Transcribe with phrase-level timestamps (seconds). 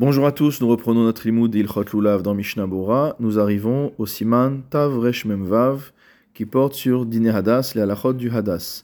[0.00, 3.14] Bonjour à tous, nous reprenons notre limoud Ilchot Lulav dans Mishnah Bora.
[3.20, 5.92] Nous arrivons au siman Tav Resh Memvav
[6.34, 8.82] qui porte sur Dine Hadas, les halachot du Hadas.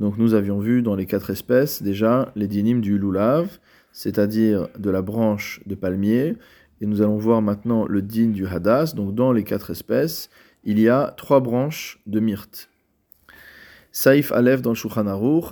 [0.00, 3.60] Donc nous avions vu dans les quatre espèces déjà les dinim du Lulav,
[3.92, 6.34] c'est-à-dire de la branche de palmier,
[6.80, 8.94] et nous allons voir maintenant le din du Hadas.
[8.96, 10.28] Donc dans les quatre espèces,
[10.64, 12.68] il y a trois branches de myrte.
[13.92, 15.06] Saif Aleph dans le Shulchan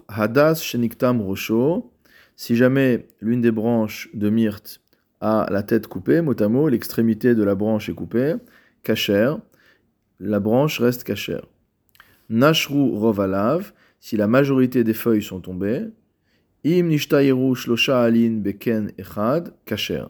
[0.09, 1.93] Hadas Sheniktam Rosho,
[2.34, 4.80] si jamais l'une des branches de myrte
[5.21, 8.34] a la tête coupée, mot à mot, l'extrémité de la branche est coupée,
[8.83, 9.34] kacher,
[10.20, 11.47] la branche reste cachère.
[12.29, 15.87] Nashru rovalav, si la majorité des feuilles sont tombées,
[16.65, 20.07] im nishtairu shlosha alin beken echad, kacher.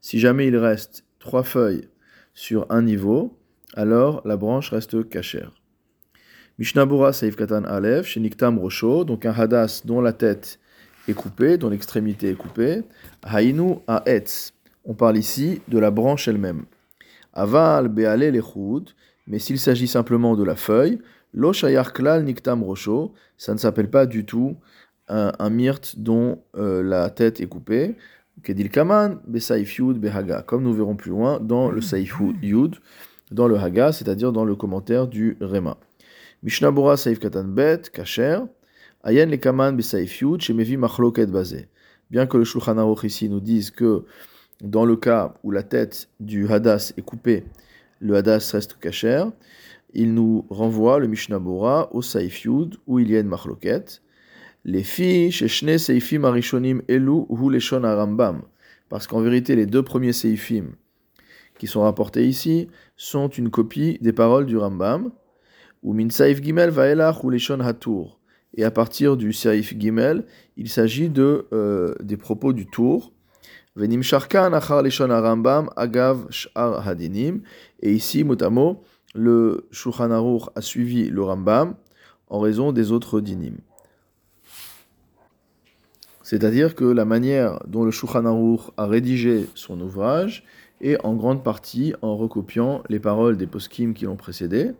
[0.00, 1.88] Si jamais il reste trois feuilles
[2.34, 3.38] sur un niveau,
[3.74, 5.52] alors la branche reste cachère.
[6.58, 10.58] Mishnabura Saif Katan Aleph, Sheniktam Rosho, donc un hadas dont la tête
[11.08, 12.82] est coupée, dont l'extrémité est coupée.
[13.24, 14.52] Hainu Aetz,
[14.84, 16.64] on parle ici de la branche elle-même.
[17.32, 18.90] Aval Beale Lechud,
[19.26, 21.00] mais s'il s'agit simplement de la feuille,
[21.34, 24.56] Lo Shayar Klal Niktam Rosho, ça ne s'appelle pas du tout
[25.08, 27.96] un, myrte dont euh, la tête est coupée.
[28.42, 32.76] Kedil Kaman, Besaif Yud Behaga, comme nous verrons plus loin dans le Saif Yud,
[33.30, 35.78] dans le Haga, c'est-à-dire dans le commentaire du Rema.
[36.42, 38.40] Mishnabura Saif Katan Bet, Kacher,
[39.06, 39.78] Ayen le Kaman
[40.78, 41.68] Machloket Bazé.
[42.10, 44.02] Bien que le Shulchan Aruch ici nous dise que
[44.60, 47.44] dans le cas où la tête du Hadas est coupée,
[48.00, 49.26] le Hadas reste Kacher,
[49.94, 54.02] il nous renvoie, le Mishnabura, au Saif Yud, où il y a une Machloket.
[54.64, 58.42] Les filles, chez Shne Seifim Arishonim Elu, Hu Leshon Arambam.
[58.88, 60.72] Parce qu'en vérité, les deux premiers Seifim
[61.60, 65.12] qui sont rapportés ici sont une copie des paroles du Rambam,
[65.84, 67.22] ou Min Saif Gimel Vaelach
[67.60, 68.18] Hatour.
[68.56, 70.24] Et à partir du Saif Gimel,
[70.56, 73.12] il s'agit de, euh, des propos du Tour.
[73.76, 74.00] Venim
[75.10, 77.42] Arambam Agav Sh'ar Hadinim.
[77.80, 78.82] Et ici, motamo,
[79.14, 80.10] le Shulchan
[80.54, 81.74] a suivi le Rambam
[82.28, 83.56] en raison des autres dinim.
[86.22, 90.44] C'est-à-dire que la manière dont le Shulchan a rédigé son ouvrage
[90.80, 94.72] est en grande partie en recopiant les paroles des poskim qui l'ont précédé,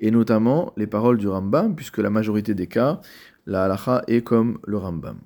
[0.00, 3.00] et notamment les paroles du Rambam, puisque la majorité des cas,
[3.46, 5.18] la halacha est comme le Rambam.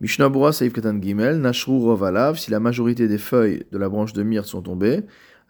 [0.00, 4.12] Mishnah Bura Saif Katan Gimel, Nashru Rovalav, si la majorité des feuilles de la branche
[4.12, 5.02] de myrte sont tombées,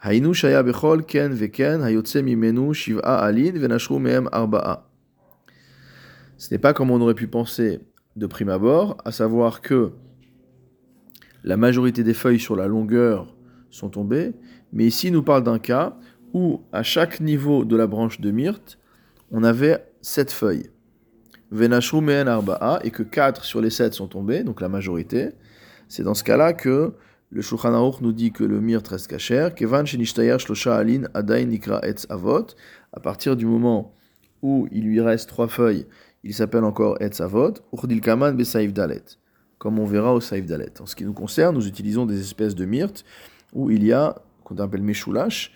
[0.03, 4.89] Hainu Shaya Bechol Ken Veken Hayotse Mimenu Shiv'a Alin Venashru Mehem Arba'a.
[6.37, 7.81] Ce n'est pas comme on aurait pu penser
[8.17, 9.93] de prime abord, à savoir que
[11.45, 13.35] la majorité des feuilles sur la longueur
[13.71, 14.33] sont tombées,
[14.73, 15.97] mais ici nous parle d'un cas
[16.33, 18.79] où à chaque niveau de la branche de myrte,
[19.31, 20.71] on avait 7 feuilles.
[21.51, 25.31] Venashru Mehen Arba'a, et que 4 sur les 7 sont tombées, donc la majorité.
[25.89, 26.95] C'est dans ce cas-là que
[27.31, 32.07] le Shulchan nous dit que le myrte reste cachère, Kevan Shlosha Alin Adain Nikra Etz
[32.09, 32.47] Avot,
[32.93, 33.95] à partir du moment
[34.43, 35.87] où il lui reste 3 feuilles,
[36.25, 39.03] il s'appelle encore Etz Avot, Urdil Kaman Besaif Dalet,
[39.59, 40.81] comme on verra au Saif Dalet.
[40.81, 43.05] En ce qui nous concerne, nous utilisons des espèces de myrte
[43.53, 45.53] où il y a, qu'on appelle Meshulash,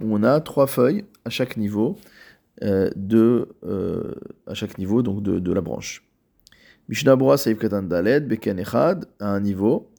[0.00, 1.96] où on a trois feuilles à chaque niveau
[2.62, 4.14] euh, de, euh,
[4.46, 6.02] à chaque niveau donc de, de la branche.
[6.88, 9.90] Mishnah Bora Saif Katan Dalet, Beken Echad, à un niveau,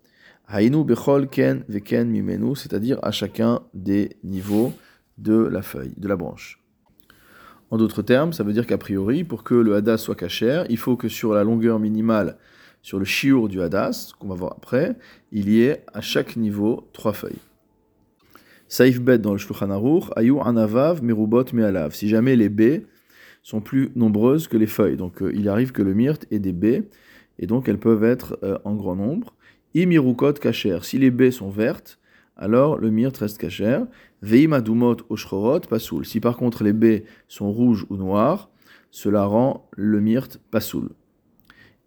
[0.49, 4.73] Hainu Bechol Ken Veken Mimenu, c'est-à-dire à chacun des niveaux
[5.17, 6.61] de la feuille, de la branche.
[7.69, 10.77] En d'autres termes, ça veut dire qu'a priori, pour que le hadas soit cachère, il
[10.77, 12.37] faut que sur la longueur minimale,
[12.81, 14.95] sur le chiour du hadas, qu'on va voir après,
[15.33, 17.41] il y ait à chaque niveau trois feuilles.
[18.69, 21.93] Saif bet dans le Shulchan Aruch, Ayu anavav merubot me'alav.
[21.93, 22.85] Si jamais les baies
[23.41, 26.51] sont plus nombreuses que les feuilles, donc euh, il arrive que le myrte ait des
[26.51, 26.83] baies,
[27.39, 29.33] et donc elles peuvent être euh, en grand nombre.
[29.73, 30.79] Imirukot kacher.
[30.81, 31.99] Si les baies sont vertes,
[32.35, 33.85] alors le myrte reste cachère.
[34.21, 36.05] Veim adumot oshrorot pasoul.
[36.05, 38.49] Si par contre les baies sont rouges ou noires,
[38.91, 40.89] cela rend le myrte pasoul.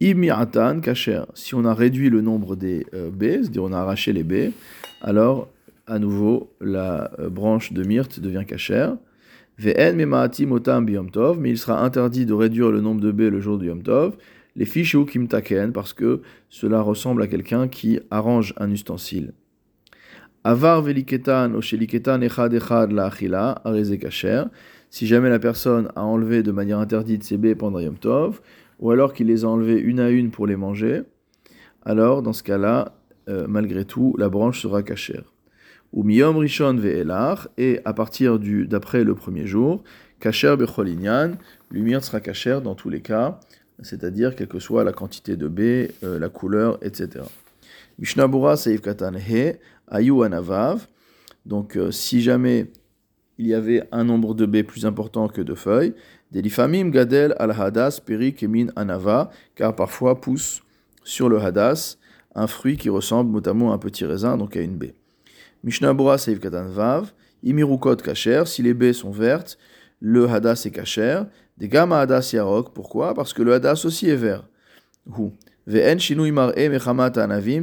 [0.01, 1.25] Imiratan kacher.
[1.35, 4.53] Si on a réduit le nombre des euh, baies, c'est-à-dire on a arraché les baies,
[5.03, 5.49] alors
[5.91, 8.97] à nouveau la euh, branche de myrte devient cachère.
[9.63, 9.75] Mais
[11.51, 14.17] il sera interdit de réduire le nombre de baies le jour du yom tov.
[14.57, 19.33] Les fiches ou kimtaken, parce que cela ressemble à quelqu'un qui arrange un ustensile.
[20.45, 23.63] Avar veliketan osheliketan echad echad la achila,
[24.01, 24.45] kacher.
[24.89, 28.41] Si jamais la personne a enlevé de manière interdite ses baies pendant Yom Tov,
[28.79, 31.03] ou alors qu'il les a enlevées une à une pour les manger,
[31.85, 32.95] alors dans ce cas-là,
[33.29, 35.30] euh, malgré tout, la branche sera cachère.
[35.93, 39.83] Ou miyom rishon ve'elach, et à partir du d'après le premier jour,
[40.21, 41.33] kacher becholinyan,
[41.71, 43.41] lumière sera cachère dans tous les cas,
[43.83, 47.25] c'est-à-dire quelle que soit la quantité de baies, euh, la couleur, etc.
[47.99, 49.59] Mishnabura Seif Katan He,
[49.89, 50.87] Ayu Anavav.
[51.47, 52.71] Donc, euh, si jamais
[53.39, 55.95] il y avait un nombre de baies plus important que de feuilles,
[56.31, 60.63] Delifamim Gadel al Hadas Peri Kemin Anava, car parfois pousse
[61.03, 61.97] sur le Hadas
[62.35, 64.95] un fruit qui ressemble notamment à un petit raisin, donc à une baie.
[65.63, 67.13] Mishnabura Seif Katan Vav,
[67.43, 69.59] Imirukot Kacher, si les baies sont vertes,
[70.01, 71.23] le Hadas est Kacher.
[71.59, 73.13] Des Gama Hadas Yarok, pourquoi?
[73.15, 74.49] Parce que le Hadas aussi est vert.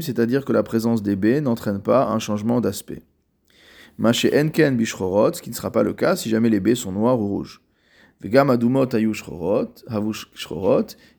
[0.01, 3.01] C'est-à-dire que la présence des baies n'entraîne pas un changement d'aspect.
[3.97, 6.91] Maché enken bishchorot, ce qui ne sera pas le cas si jamais les baies sont
[6.91, 7.61] noires ou rouges.
[8.21, 9.11] Vegam adumot ayu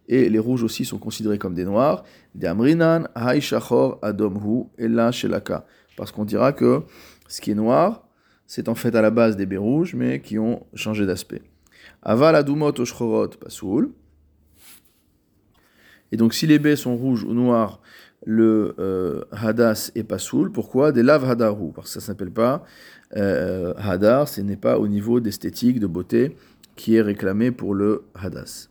[0.08, 2.04] et les rouges aussi sont considérés comme des noirs.
[2.42, 5.66] Amrinan hay shachor adom ella shelaka.
[5.98, 6.82] Parce qu'on dira que
[7.26, 8.06] ce qui est noir,
[8.46, 11.42] c'est en fait à la base des baies rouges, mais qui ont changé d'aspect.
[12.02, 13.90] Aval adumot oshchorot pasoul.
[16.12, 17.80] Et donc si les baies sont rouges ou noires,
[18.24, 20.52] le euh, hadas est pas soul.
[20.52, 20.92] Pourquoi?
[20.92, 22.64] Des laves hadaru, parce que ça s'appelle pas
[23.16, 26.36] euh, hadar, ce n'est pas au niveau d'esthétique, de beauté,
[26.76, 28.68] qui est réclamé pour le hadas.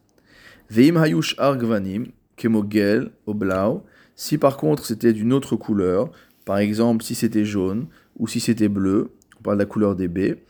[0.69, 2.05] Veim hayush argvanim,
[2.37, 3.83] kemogel, oblau.
[4.15, 6.09] Si par contre c'était d'une autre couleur,
[6.47, 10.07] par exemple si c'était jaune ou si c'était bleu, on parle de la couleur des
[10.07, 10.41] baies,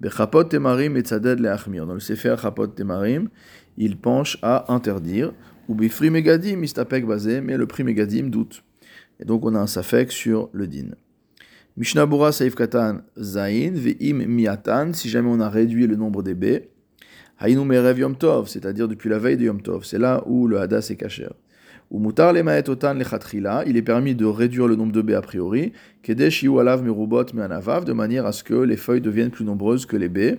[0.00, 3.28] Bechapot temarim et le Dans le Sefer Chapot temarim,
[3.78, 5.32] il penche à interdire.
[5.68, 8.62] Ou bifri megadim, istapek basé, mais le prix megadim doute.
[9.18, 10.90] Et donc on a un safek sur le din.
[11.76, 16.70] Mishnabura saif katan zain, ve'im miatan, si jamais on a réduit le nombre des baies.
[17.40, 20.58] Hainu merev yom tov, c'est-à-dire depuis la veille de yom tov, c'est là où le
[20.58, 21.26] hadas est caché.
[21.90, 22.96] Ou mutar le otan
[23.66, 25.72] il est permis de réduire le nombre de baies a priori,
[26.02, 29.86] kedesh yu alav merubot me'anavav, de manière à ce que les feuilles deviennent plus nombreuses
[29.86, 30.38] que les baies.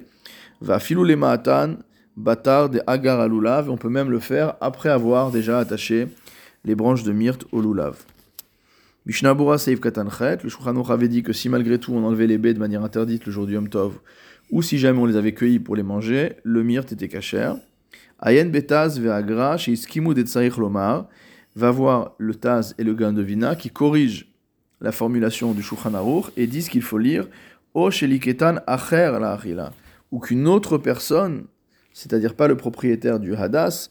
[0.60, 1.78] Va filou le ma'atan,
[2.18, 6.08] Batar de Agar à lulav, on peut même le faire après avoir déjà attaché
[6.66, 8.06] les branches de myrte au lulav.
[9.06, 12.54] Mishnabura Seif Katanchet, le Shulchan avait dit que si malgré tout on enlevait les baies
[12.54, 14.00] de manière interdite le jour du Yom Tov,
[14.52, 17.56] ou si jamais on les avait cueillis pour les manger, le myrte était cachère.
[18.20, 20.14] Ayen Betaz Ve'agra, chez Iskimu
[20.58, 21.08] Lomar,
[21.58, 24.28] va voir le Taz et le Gan de Vina qui corrigent
[24.80, 25.92] la formulation du Shulchan
[26.38, 27.28] et disent qu'il faut lire
[27.74, 29.72] O Sheliketan Acher la
[30.12, 31.46] ou qu'une autre personne
[31.98, 33.90] c'est-à-dire pas le propriétaire du Hadas,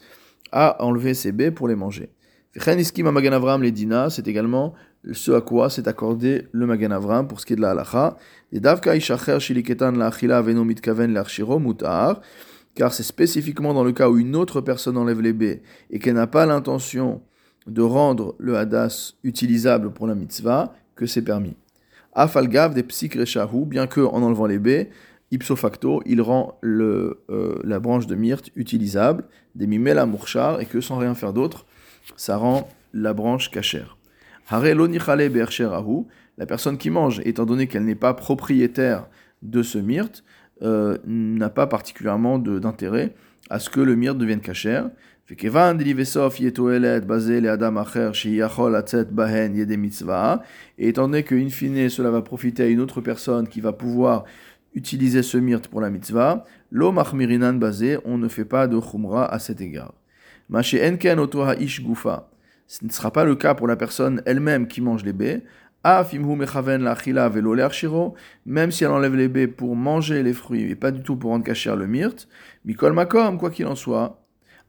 [0.53, 2.11] a enlevé ses baies pour les manger.
[2.55, 4.75] Magan Avram les Dina, c'est également
[5.13, 8.17] ce à quoi s'est accordé le Magan Avram pour ce qui est de la halacha.
[12.75, 16.15] Car c'est spécifiquement dans le cas où une autre personne enlève les baies et qu'elle
[16.15, 17.23] n'a pas l'intention
[17.67, 21.57] de rendre le hadas utilisable pour la mitzvah que c'est permis.
[22.15, 24.91] Afalgav des psikreshahu, bien que en enlevant les baies,
[25.31, 29.25] ipso facto, il rend le, euh, la branche de myrte utilisable,
[29.55, 31.67] des mimela mourchar, et que sans rien faire d'autre,
[32.17, 33.99] ça rend la branche cachère.
[36.39, 39.09] La personne qui mange, étant donné qu'elle n'est pas propriétaire
[39.43, 40.23] de ce myrte,
[40.63, 43.15] euh, n'a pas particulièrement d'intérêt
[43.51, 44.91] à ce que le myrte devienne cachère.
[45.29, 45.35] Et
[50.89, 54.25] étant donné qu'in fine, cela va profiter à une autre personne qui va pouvoir
[54.75, 59.27] utiliser ce myrte pour la mitzvah, lo machmirinan basé, on ne fait pas de chumra
[59.27, 59.95] à cet égard.
[60.53, 62.31] Enken otoha ish gufa.
[62.69, 65.43] Ce ne sera pas le cas pour la personne elle-même qui mange les baies.
[68.47, 71.31] Même si elle enlève les baies pour manger les fruits et pas du tout pour
[71.31, 72.29] rendre cacher le myrte.
[72.65, 74.26] Mikol makom, quoi qu'il en soit.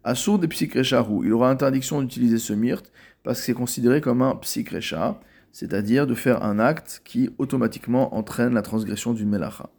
[0.10, 4.36] Assour de psikreshahu, il aura interdiction d'utiliser ce myrte parce que c'est considéré comme un
[4.38, 5.20] psikresha,
[5.52, 9.70] c'est-à-dire de faire un acte qui automatiquement entraîne la transgression d'une melacha.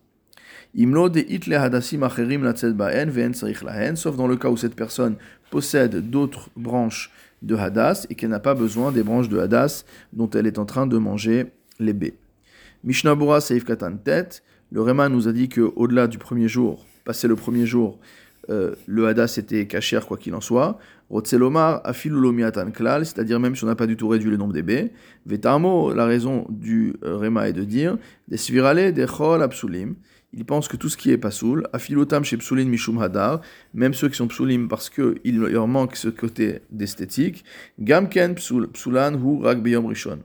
[0.74, 3.32] Imlo de itle hadassim acherim baen ve'en
[3.64, 5.16] lahen, sauf dans le cas où cette personne
[5.50, 10.28] possède d'autres branches de hadas et qu'elle n'a pas besoin des branches de hadas dont
[10.28, 11.46] elle est en train de manger
[11.80, 12.18] les baies.
[12.84, 14.42] Mishnabura Seif Katan Tet,
[14.72, 17.98] le Réma nous a dit que au-delà du premier jour, passé le premier jour,
[18.50, 20.78] euh, le hadas était caché quoi qu'il en soit.
[21.10, 24.62] Rotselomar afilulomiatan klal, c'est-à-dire même si on n'a pas du tout réduit le nombre des
[24.62, 24.92] baies.
[25.26, 27.96] Vetamo, la raison du euh, Réma est de dire
[28.28, 29.94] des svirale des chol absulim
[30.32, 33.40] il pense que tout ce qui est pasoul, afilotam chez psoulin mishum hadar,
[33.72, 37.44] même ceux qui sont psoulim parce qu'il leur manque ce côté d'esthétique,
[37.78, 40.18] gamken psoulan hu rag rishon.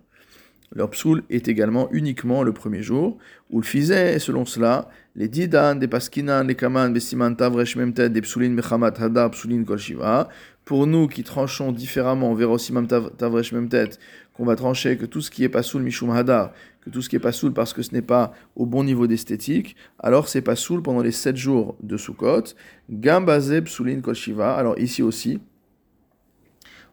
[0.76, 3.18] Leur psoul est également uniquement le premier jour,
[3.52, 8.22] où le faisait, selon cela, les didan, des paskinan, les kaman, besiman tavresh memted, des
[8.22, 10.30] psoulin mechamat hadar, psoulin kol shiva.
[10.66, 13.98] Pour nous qui tranchons différemment, vers osimam tavresh memted,
[14.34, 17.16] qu'on va trancher que tout ce qui est pasoul mishum hadar, que tout ce qui
[17.16, 20.56] est pas soul parce que ce n'est pas au bon niveau d'esthétique, alors c'est pas
[20.56, 22.56] soul pendant les 7 jours de Sukkot.
[22.90, 24.56] Gambazeb psoulin koshiva.
[24.56, 25.40] Alors ici aussi,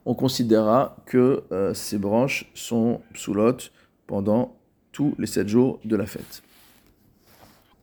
[0.07, 3.35] on considérera que euh, ces branches sont sous
[4.07, 4.57] pendant
[4.92, 6.42] tous les sept jours de la fête.